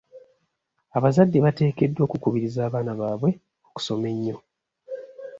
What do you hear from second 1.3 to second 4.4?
bateekeddwa okukubiriza abaana baabwe okusoma ennyo.